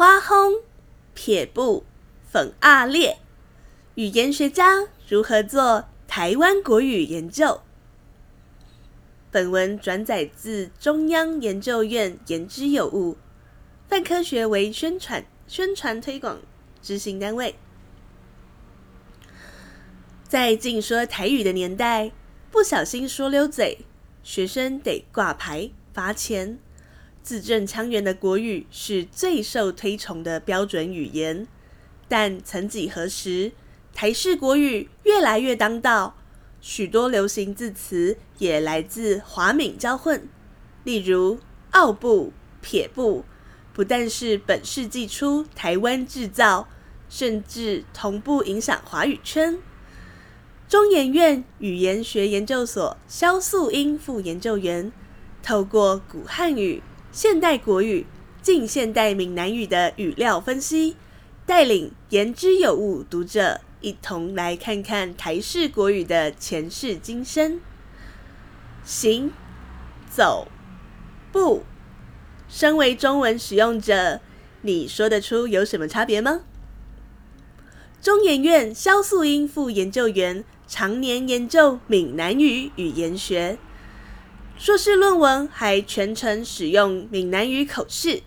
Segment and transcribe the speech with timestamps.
[0.00, 0.62] 花轰、
[1.12, 1.84] 撇布、
[2.26, 3.18] 粉啊裂，
[3.96, 7.60] 语言学家如何做台湾国语研究？
[9.30, 13.18] 本文转载自中央研究院言之有物，
[13.90, 16.40] 泛科学为宣传、宣传推广
[16.80, 17.56] 执行单位。
[20.26, 22.10] 在禁说台语的年代，
[22.50, 23.80] 不小心说溜嘴，
[24.22, 26.58] 学生得挂牌罚钱。
[27.22, 31.46] 字正腔圆的国语是最受推崇的标准语言，
[32.08, 33.52] 但曾几何时，
[33.94, 36.16] 台式国语越来越当道，
[36.60, 40.28] 许多流行字词也来自华闽交混。
[40.84, 41.38] 例如
[41.72, 43.24] “奥步”“撇步”，
[43.72, 46.68] 不但是本世纪初台湾制造，
[47.08, 49.58] 甚至同步影响华语圈。
[50.68, 54.90] 中研院语言学研究所萧素英副研究员
[55.42, 56.82] 透过古汉语。
[57.12, 58.06] 现代国语、
[58.40, 60.96] 近现代闽南语的语料分析，
[61.44, 67.60] 带领言之有物读者一同来看看台式国语的前世今生。
[68.84, 69.32] 行、
[70.08, 70.46] 走、
[71.32, 71.64] 步，
[72.48, 74.20] 身为中文使用者，
[74.62, 76.42] 你说得出有什么差别吗？
[78.00, 83.58] 中研院萧素英副研究员常年研究闽南语语言学。
[84.60, 88.20] 硕士论文还全程使用闽南语口试，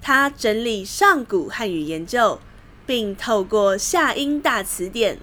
[0.00, 2.38] 他整理上古汉语研究，
[2.86, 5.18] 并透过夏音大词典、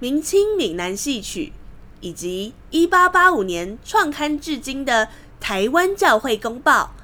[0.00, 1.54] 明清闽南戏曲
[2.02, 5.06] 以及一八八五年创刊至今的
[5.40, 6.94] 《台湾教会公报》，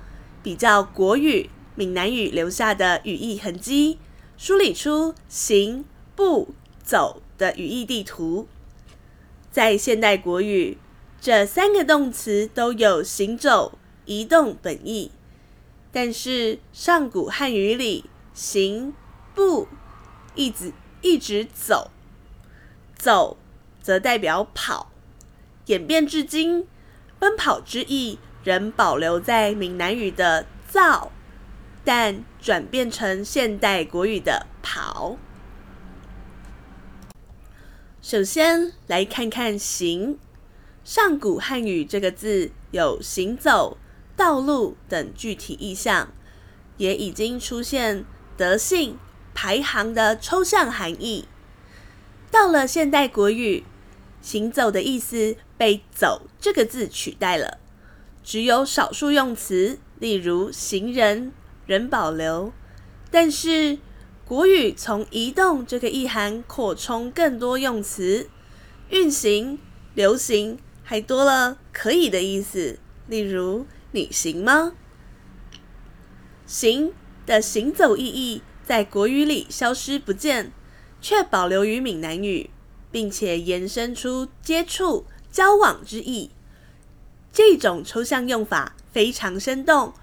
[0.42, 3.98] 比较国语、闽南语留下的语义痕迹，
[4.36, 6.48] 梳理出行、步、
[6.82, 8.46] 走的语义地图。
[9.50, 10.76] 在现代国语，
[11.24, 15.10] 这三个动词都有行走、移动本意，
[15.90, 18.92] 但是上古汉语里行、
[19.34, 19.66] 步
[20.34, 21.90] 一直一直走，
[22.94, 23.38] 走
[23.80, 24.92] 则代表跑。
[25.64, 26.68] 演变至今，
[27.18, 31.10] 奔跑之意仍保留在闽南语的躁，
[31.82, 35.16] 但转变成现代国语的跑。
[38.02, 40.18] 首先来看看行。
[40.84, 43.78] 上古汉语这个字有行走、
[44.14, 46.12] 道路等具体意象，
[46.76, 48.04] 也已经出现
[48.36, 48.98] 德性、
[49.32, 51.24] 排行的抽象含义。
[52.30, 53.64] 到了现代国语，
[54.20, 57.56] 行走的意思被走这个字取代了，
[58.22, 61.32] 只有少数用词，例如行人，
[61.64, 62.52] 仍保留。
[63.10, 63.78] 但是
[64.26, 68.28] 国语从移动这个意涵扩充更多用词，
[68.90, 69.58] 运行、
[69.94, 70.58] 流行。
[70.84, 72.78] 还多了可以的意思，
[73.08, 74.74] 例如你行吗？
[76.46, 76.92] 行
[77.24, 80.52] 的行走意义在国语里消失不见，
[81.00, 82.50] 却保留于闽南语，
[82.92, 86.30] 并且延伸出接触、交往之意。
[87.32, 89.94] 这种抽象用法非常生动，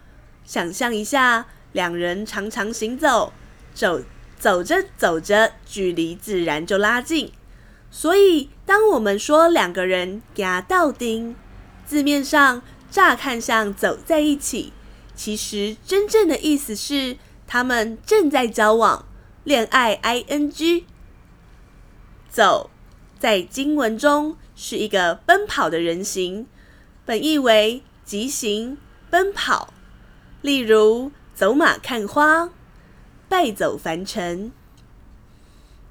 [0.44, 3.32] 想象一下，两人常常行走，
[3.74, 4.02] 走
[4.40, 7.32] 走着走着，距离自然就拉近。
[7.94, 11.36] 所以，当我们说两个人行斗阵，
[11.86, 14.72] 字面上乍看像走在一起，
[15.14, 19.06] 其实真正的意思是他们正在交往、
[19.44, 20.00] 恋爱。
[20.02, 20.86] ing
[22.30, 22.70] 走
[23.20, 26.48] 在经文中是一个奔跑的人形，
[27.06, 28.78] 本意为疾行、
[29.10, 29.74] 奔跑。
[30.42, 32.50] 例如走马看花、
[33.28, 34.54] 败走凡尘。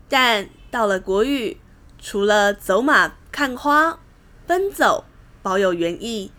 [0.08, 1.58] 但到了国语。
[2.00, 4.00] 除了走马看花、
[4.46, 5.04] 奔走
[5.42, 6.32] 保有原意，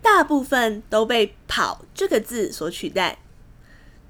[0.00, 3.18] 大部分都被“跑”这个字所取代。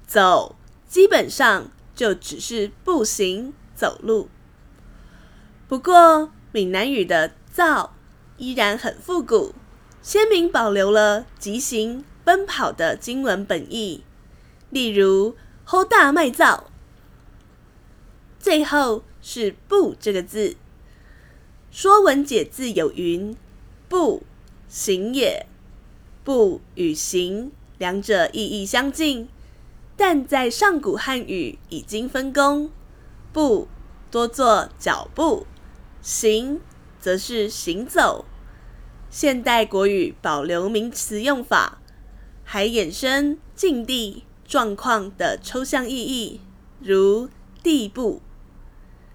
[0.05, 0.55] 走
[0.87, 4.29] 基本上就只是步行、走路。
[5.67, 7.95] 不过，闽南语的“躁”
[8.37, 9.55] 依然很复古，
[10.01, 14.03] 鲜明保留了疾行、奔跑的经文本意。
[14.69, 15.35] 例如
[15.65, 16.71] “好大卖造”，
[18.39, 20.55] 最后是“步”这个字。
[21.71, 23.35] 说文解字有云
[23.87, 24.23] ：“步，
[24.67, 25.45] 行也。”
[26.23, 29.27] 步与行两者意义相近，
[29.95, 32.69] 但在上古汉语已经分工，
[33.33, 33.67] 步
[34.11, 35.47] 多作脚步，
[36.01, 36.59] 行
[36.99, 38.25] 则是行走。
[39.09, 41.81] 现代国语保留名词用法，
[42.43, 46.41] 还衍生境地、状况的抽象意义，
[46.81, 47.29] 如
[47.63, 48.21] 地步。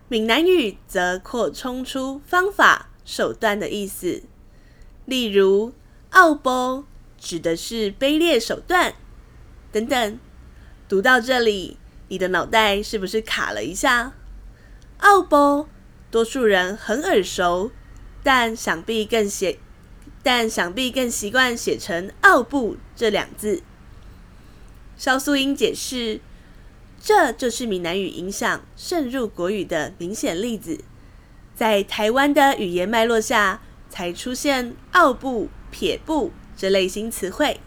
[0.09, 4.23] 闽南语则扩充出方法、手段的意思，
[5.05, 5.73] 例如
[6.11, 6.85] “奥步”
[7.19, 8.95] 指的是卑劣手段
[9.73, 10.19] 等等。
[10.89, 11.77] 读到这里，
[12.07, 14.13] 你的脑袋是不是卡了一下？
[14.99, 15.67] 奥步，
[16.09, 17.73] 多数人很耳熟，
[18.23, 19.59] 但想必更写，
[20.23, 23.61] 但想必更习惯写成“奥步”这两字。
[24.97, 26.21] 萧素英解释，
[27.01, 30.81] 这就是闽南语影响渗入国语的明显例子。
[31.55, 37.61] 在台湾的语言脉络下，才出现“奥步”“撇步”这类型词汇。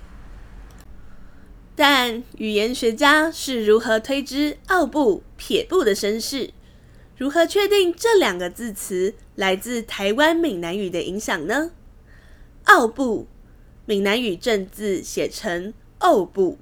[1.76, 6.52] 但语言学家是如何推知“奥步”“撇步”的身世？
[7.18, 11.72] 如何确定这两个字词来自台湾闽南语的影响呢
[12.66, 13.28] ？“奥步”
[13.88, 16.60] 闽南语正字写成“漚步”。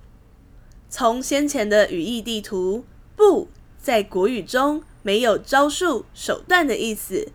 [0.89, 2.85] 从先前的语义地图
[3.15, 3.49] ，“不”
[3.79, 7.31] 在国语中没有招数、手段的意思，“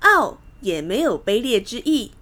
[0.00, 2.12] 奥”也没有卑劣之意。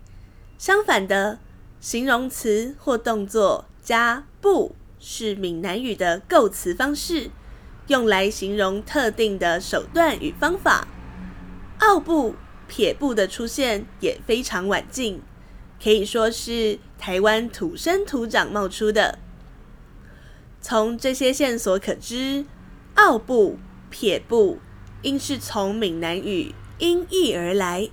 [0.57, 1.39] 相反的，
[1.81, 4.75] 形容词或动作加“不”。
[5.01, 7.31] 是闽南语的构词方式，
[7.87, 10.89] 用来形容特定的手段与方法。
[11.79, 12.35] 奥不、
[12.67, 15.23] 撇不的出现也非常晚近，
[15.81, 19.21] 可以说是台湾土生土长冒出的。
[20.61, 22.45] 从这些线索可知，
[22.95, 23.59] 奥步、
[23.91, 24.59] 撇步
[25.03, 27.89] 应是从闽南语音译而来，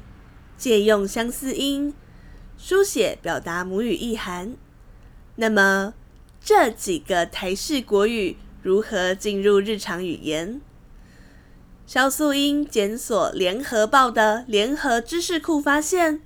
[0.58, 1.94] 借用相似音，
[2.58, 4.56] 书写表达母语意涵。
[5.36, 5.94] 那么，
[6.42, 10.62] 这几个台式国语如何进入日常语言？
[11.86, 16.22] 萧素英检索《联合报》的联合知识库发现，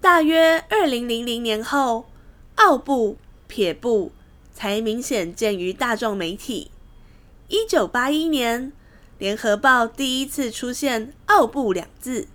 [0.00, 2.06] 大约二零零零年后，
[2.54, 4.12] 奥步、撇步
[4.56, 6.70] 才明显见于大众媒体。
[7.48, 8.72] 一九八一年，
[9.18, 12.26] 《联合报》第一次出现“奥步”两字，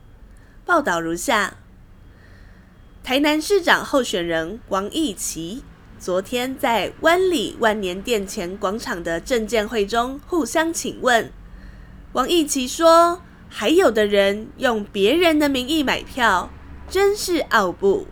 [0.63, 1.57] 报道如下：
[3.03, 5.63] 台南市长候选人王义琦。
[5.97, 11.31] 昨天在湾里万年殿前广场的政见会中互相请问，
[12.13, 16.51] 王义琦说：“还有的人用别人的名义买票，
[16.87, 18.05] 真是奥步。”（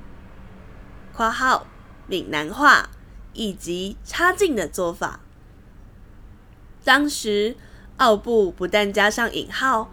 [1.13, 1.67] 括号
[2.07, 2.89] 闽南话
[3.33, 5.21] 以及插进的做法。）
[6.83, 7.55] 当时
[7.97, 9.91] “奥步”不但加上引号，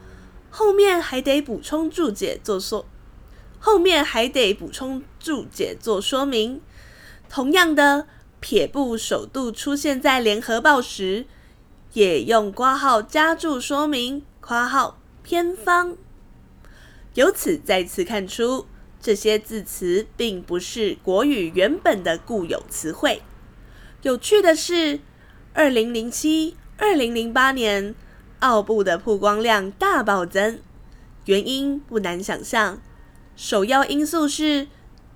[0.50, 2.86] 后面还得补充注解做说，
[3.58, 6.60] 后面还得补充注解做说明。
[7.28, 8.06] 同样的，
[8.40, 11.26] 撇步首度出现在联合报时，
[11.92, 15.96] 也用括号加注说明括号偏方。
[17.14, 18.66] 由此再次看出，
[19.00, 23.22] 这些字词并不是国语原本的固有词汇。
[24.02, 25.00] 有趣的是，
[25.54, 27.94] 二零零七、二零零八年，
[28.40, 30.60] 奥布的曝光量大暴增，
[31.24, 32.80] 原因不难想象，
[33.34, 34.68] 首要因素是。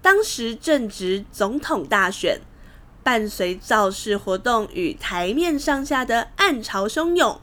[0.03, 2.41] 当时正值总统大选，
[3.03, 7.38] 伴随造势活动与台面上下的暗潮汹涌，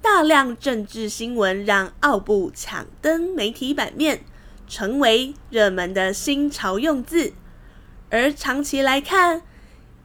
[0.00, 4.24] 大量政治新闻让奥布抢登媒体版面，
[4.66, 7.32] 成为热门的新潮用字。
[8.10, 9.42] 而长期来看，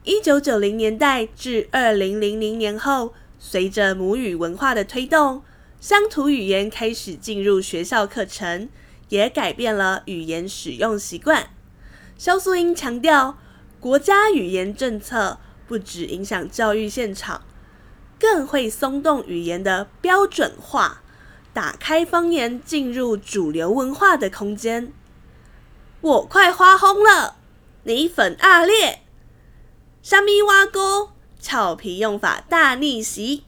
[0.04, 5.42] 一九九零年代至二零零零年后，随着母语文化的推动，
[5.80, 8.68] 乡土语言开始进入学校课程，
[9.08, 11.50] 也改变了语言使用习惯。
[12.16, 13.38] 萧素英强调，
[13.80, 17.42] 国家语言政策不只影响教育现场，
[18.18, 21.01] 更会松动语言的标准化，
[21.52, 24.92] 打开方言进入主流文化的空间。
[26.00, 27.36] 我快发疯了，
[27.84, 29.02] 你粉阿烈，
[30.02, 33.44] 虾米挖沟，俏皮用法大逆袭。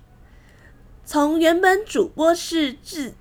[1.05, 3.15] 从原本主播式字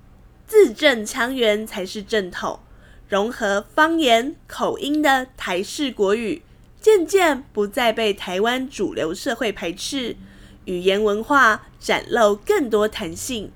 [0.46, 2.60] 字正腔圆才是正统。
[3.06, 6.42] 融合方言口音的台式国语，
[6.80, 10.16] 渐渐不再被台湾主流社会排斥，
[10.64, 13.52] 语言文化展露更多弹性。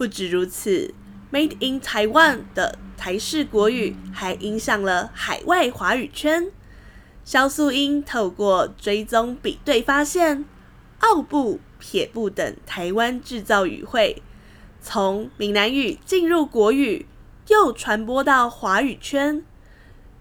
[0.00, 0.94] 不止如此
[1.30, 6.50] ，Made in Taiwan 的台式国语还影响了海外华语圈。
[7.22, 10.46] 萧素英透过追踪比对，发现
[11.00, 14.22] 奥步、撇步等台湾制造语汇，
[14.80, 17.06] 从闽南语进入国语。
[17.48, 19.44] 又传播到华语圈，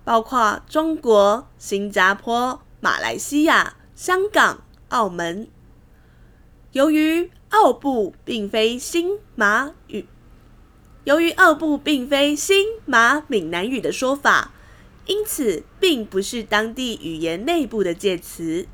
[0.03, 5.47] 包括中国、新加坡、马来西亚、香港、澳门。
[6.73, 10.05] 由于奥步并非新马语，
[11.03, 14.51] 由于奥步并非新马闽南语的说法，
[15.07, 18.67] 因此并不是当地语言内部的介词。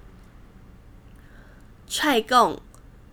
[1.88, 2.62] 踹贡、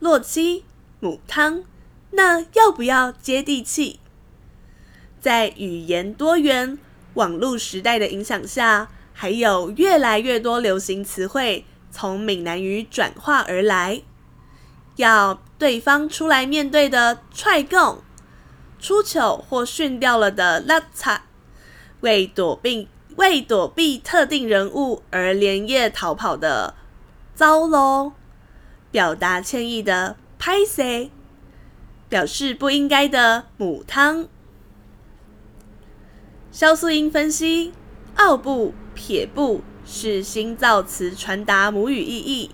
[0.01, 0.65] 落漆、
[0.99, 1.63] 母汤，
[2.11, 4.01] 那要不要接地气？
[5.21, 6.77] 在语言多元、
[7.15, 14.03] 网络时代的影响下，还有越来越多流行词汇从闽南语转化而来。
[14.97, 18.03] 要对方出来面对的踹共、
[18.81, 21.21] 出糗或逊掉了的邋遢，
[22.01, 26.75] 为躲避为躲避特定人物而连夜逃跑的
[27.37, 28.15] 糟咯，
[28.91, 31.11] 表达歉意的歹势，
[32.09, 34.27] 表示不应该的母汤。
[36.51, 37.73] 肖素英分析，
[38.17, 42.51] 奥步、撇步是新造词传达母语意义，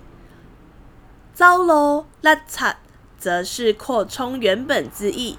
[1.33, 2.75] 糟咯、邋遢
[3.19, 5.37] 则是扩充原本字义，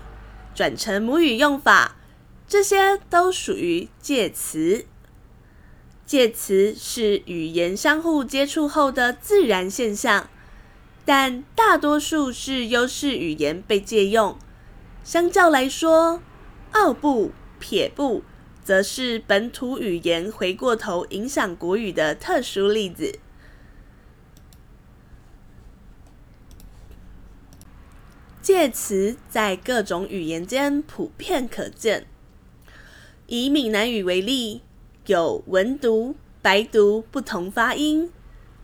[0.54, 1.96] 转成母语用法，
[2.48, 4.86] 这些都属于介词。
[6.06, 10.30] 介词是语言相互接触后的自然现象，
[11.06, 14.38] 但大多数是优势语言被借用。
[15.04, 16.22] 相较来说，
[16.72, 18.24] 奥步、撇步。
[18.62, 23.18] 则是本土语言回过头影响国语的特殊例子。
[28.50, 32.08] 介词在各种语言间普遍可见。
[33.28, 34.64] 以闽南语为例，
[35.06, 38.12] 有文读、白读不同发音，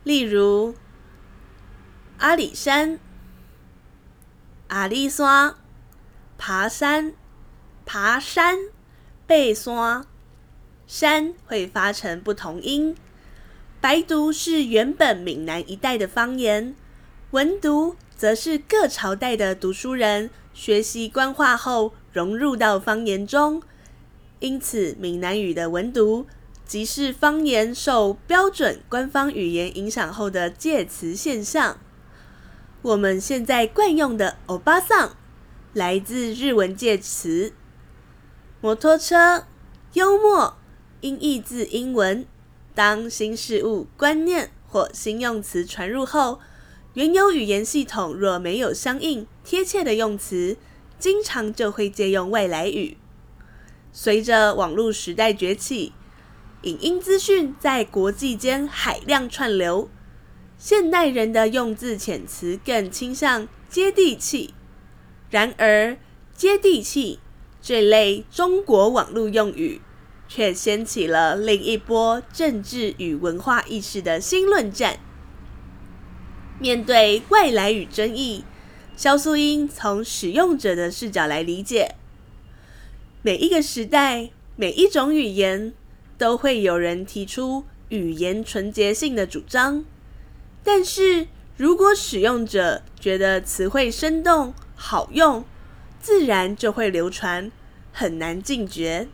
[0.03, 0.73] 例如
[2.17, 2.99] 阿里山、
[4.69, 5.53] 阿里山、
[6.35, 7.13] 爬山、
[7.85, 8.57] 爬山。
[9.27, 10.03] 背山，
[10.87, 12.95] 山会发成不同音。
[13.79, 16.75] 白读是原本闽南一带的方言，
[17.29, 23.62] 文读则是各朝代的读书人学习官话后融入到方言中。
[24.39, 26.27] 因此，闽南语的文读
[26.65, 31.77] 即是方言受标准官方语言影响后的介词现象。
[32.81, 35.15] 我们现在惯用的欧巴桑
[35.74, 37.53] 来自日文介词。
[38.62, 39.45] 摩托车，
[39.93, 40.55] 幽默，
[41.01, 42.25] 音译自英文。
[42.74, 46.39] 当新事物、观念或新用词传入后，
[46.95, 50.55] 原有语言系统若没有相应贴切的用词，
[50.97, 52.95] 经常就会借用外来语。
[53.91, 55.91] 随着网络时代崛起，
[56.61, 59.89] 影音资讯在国际间海量串流，
[60.57, 64.53] 现代人的用字遣词更倾向接地气。
[65.29, 65.97] 然而，
[66.33, 67.19] 接地气。
[67.61, 69.81] 这类中国网络用语，
[70.27, 74.99] 却掀起了另一波政治与文化意识的新论战。
[76.57, 78.45] 面对外来与争议，
[78.95, 81.95] 萧素英从使用者的视角来理解。
[83.21, 85.74] 每一个时代，每一种语言，
[86.17, 89.83] 都会有人提出语言纯洁性的主张。
[90.63, 95.43] 但是如果使用者觉得词汇生动、好用，
[96.00, 97.51] 自然就会流传，
[97.91, 99.09] 很难禁绝。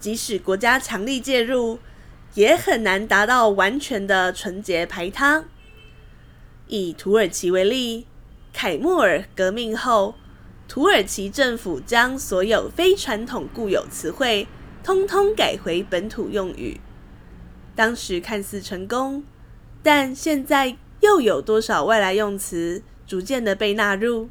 [0.00, 1.78] 即使国家强力介入，
[2.34, 5.44] 也很难达到完全的纯洁排他。
[6.68, 8.06] 以土耳其为例，
[8.52, 10.14] 凯末尔革命后，
[10.68, 14.46] 土耳其政府将所有非传统固有词汇
[14.84, 16.80] 通通改回本土用语。
[17.74, 19.24] 当时看似成功，
[19.82, 24.28] 但现在又有多少外来用词逐渐的被纳入？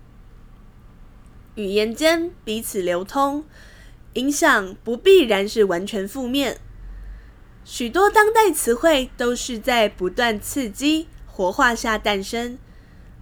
[1.56, 3.44] 语言间彼此流通，
[4.13, 6.60] 影响不必然是完全负面。
[7.63, 12.58] 许多当代词汇都是在不断刺激、活化下诞生，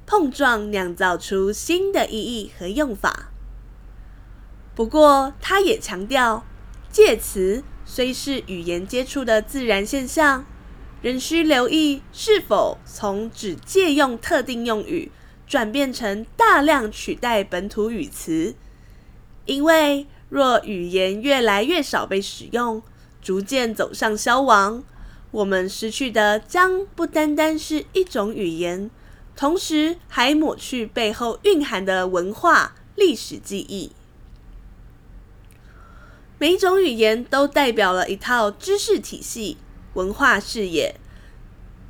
[0.05, 3.29] 碰撞酿造出新的意义和用法。
[4.73, 6.45] 不过，他也强调，
[6.89, 10.45] 介词虽是语言接触的自然现象，
[11.01, 15.11] 仍需留意是否从只借用特定用语。
[15.45, 18.55] 转变成大量取代本土语词，
[19.45, 22.81] 因为若语言越来越少被使用，
[23.21, 24.83] 逐渐走向消亡，
[25.35, 28.89] 我们失去的将不单单是一种语言，
[29.35, 33.91] 同时还抹去背后蕴含的文化历史记忆。
[36.39, 39.57] 每一种语言都代表了一套知识体系、
[39.95, 40.95] 文化视野，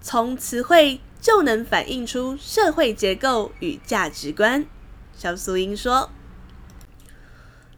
[0.02, 1.00] 从词汇。
[1.22, 4.64] 就能反映出社会结构与价值观。
[5.18, 6.12] 萧素英说，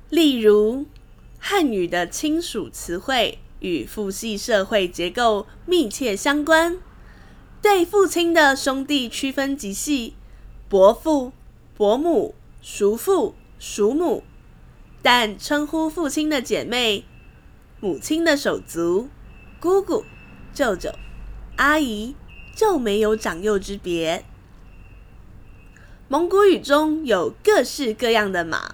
[0.09, 0.85] 例如
[1.39, 6.77] 汉语的亲属词汇与父系社会结构密切相关，
[7.61, 10.15] 对父亲的兄弟区分极细，
[10.69, 11.31] 伯父、
[11.75, 14.23] 伯母、叔父、叔母，
[15.01, 17.05] 但称呼父亲的姐妹、
[17.79, 19.09] 母亲的手足、
[19.59, 20.03] 姑姑、
[20.53, 20.91] 舅舅、
[21.55, 22.15] 阿姨。
[22.57, 24.25] 就没有长幼之别。
[26.07, 28.73] 蒙古语中有各式各样的马，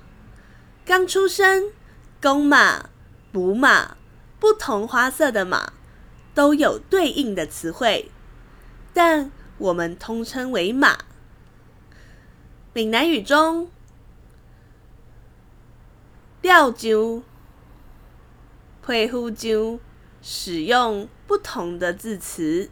[0.85, 1.65] 刚出生、
[2.21, 2.89] 公马、
[3.33, 3.97] 母马，
[4.43, 5.71] 不同花色的马，
[6.35, 8.11] 都有对应的词汇，
[8.93, 10.97] 但我们通称为马。
[12.73, 13.71] 闽南语中，
[16.41, 17.23] 料酒、
[18.81, 19.79] 配呼酒
[20.21, 22.69] 使用不同的字词，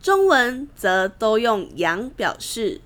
[0.00, 2.80] 中文则都用“羊”表示。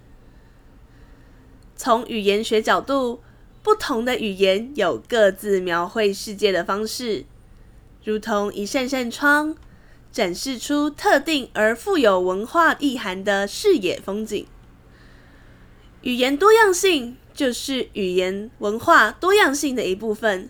[1.76, 3.22] 从语言学角度，
[3.66, 7.24] 不同的语言有各自描绘世界的方式，
[8.04, 9.56] 如同一扇扇窗，
[10.12, 14.46] 展示出特定而富有文化意涵的视野风景。
[16.02, 20.48] 语言多样性就是语言文化多样性的一部分，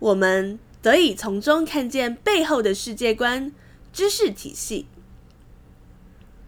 [0.00, 3.52] 我们得以从中看见背后的世界观、
[3.92, 4.86] 知识体系。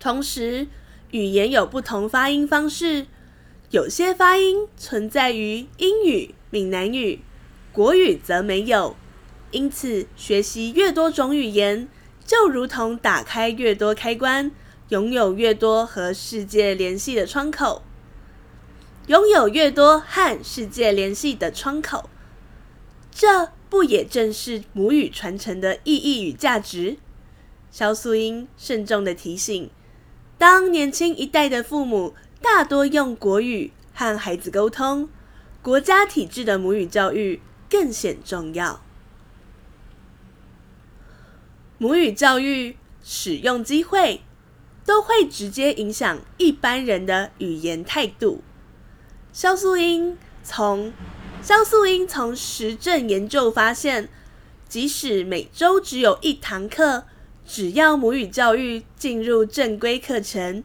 [0.01, 0.67] 同时，
[1.13, 3.07] 语言有不同发音方式。
[3.71, 7.21] 有些发音存在于英语、闽南语，
[7.71, 8.97] 国语则没有。
[9.53, 11.89] 因此，学习越多种语言，
[12.27, 14.51] 就如同打开越多开关，
[14.89, 17.83] 拥有越多和世界联系的窗口。
[19.07, 22.11] 拥有越多和世界联系的窗口，
[23.13, 26.97] 这不也正是母语传承的意义与价值？
[27.71, 29.71] 萧素英慎重地提醒：
[30.37, 32.15] 当年轻一代的父母。
[32.43, 35.09] 大多用国语和孩子沟通，
[35.63, 38.83] 国家体制的母语教育更显重要。
[41.77, 44.23] 母语教育使用机会
[44.85, 48.43] 都会直接影响一般人的语言态度。
[49.33, 50.93] 萧素英从
[51.43, 54.09] 萧素英从实证研究发现，
[54.69, 57.05] 即使每周只有一堂课，
[57.47, 60.65] 只要母语教育进入正规课程。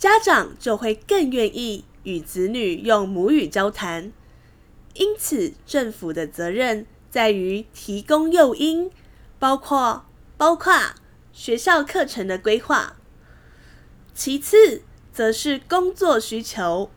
[0.00, 4.10] 家长就会更愿意与子女用母语交谈，
[4.94, 8.90] 因此政府的责任在于提供诱因，
[9.38, 10.06] 包括
[10.38, 10.72] 包括
[11.34, 12.96] 学校课程的规划。
[14.14, 14.80] 其次，
[15.12, 16.90] 则是工作需求，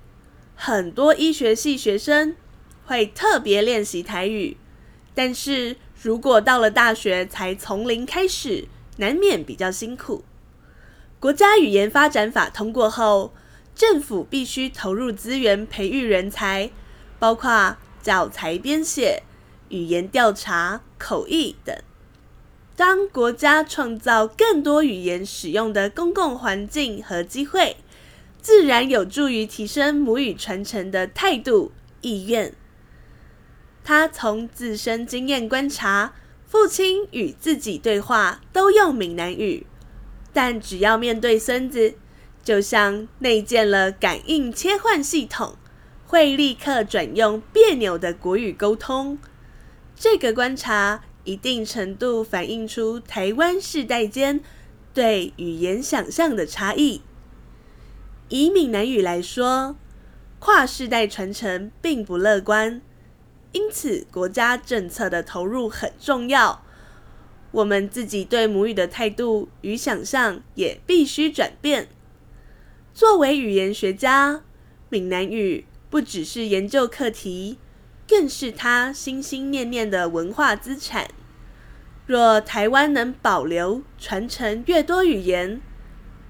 [0.56, 2.38] 很多医学系学生
[2.86, 4.56] 会特别练习台语，
[5.14, 10.24] 但是如果到了大学才从零开始，难免比较辛苦。
[11.24, 13.32] 国家语言发展法通过后，
[13.74, 16.70] 政府必须投入资源培育人才，
[17.18, 19.24] 包括教材编写、
[19.70, 21.74] 语言调查、口译等。
[22.76, 27.78] 当国家创造更多语言使用的公共环境和机会，
[28.42, 32.54] 自然有助于提升母语传承的态度意愿。
[33.82, 36.14] 他从自身经验观察，
[36.46, 39.66] 父亲与自己对话都用闽南语。
[40.34, 41.94] 但只要面对孙子，
[42.44, 45.56] 就像内建了感应切换系统，
[46.06, 49.20] 会立刻转用别扭的国语沟通。
[49.96, 54.42] 这个观察一定程度反映出台湾世代间
[54.94, 57.02] 对语言想象的差异。
[58.30, 59.76] 以闽南语来说，
[60.40, 62.82] 跨世代传承并不乐观，
[63.52, 66.63] 因此国家政策的投入很重要。
[67.54, 71.88] 我们自己对母语的态度与想象也必须转变。
[72.94, 74.42] 作为语言学家，
[74.90, 77.60] 闽南语不只是研究课题，
[78.08, 81.08] 更是他心心念念的文化资产。
[82.08, 85.62] 若台湾能保留、传承越多语言，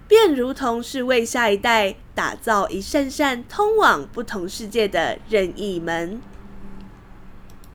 [0.08, 6.22] 便如同是为下一代打造一扇扇通往不同世界的任意门。